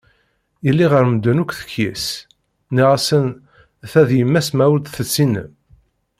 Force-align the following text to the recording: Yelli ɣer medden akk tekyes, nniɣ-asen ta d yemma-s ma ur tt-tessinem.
Yelli 0.65 0.85
ɣer 0.87 1.03
medden 1.07 1.41
akk 1.43 1.51
tekyes, 1.59 2.05
nniɣ-asen 2.69 3.25
ta 3.91 4.01
d 4.07 4.09
yemma-s 4.19 4.49
ma 4.55 4.65
ur 4.73 4.79
tt-tessinem. 4.81 5.49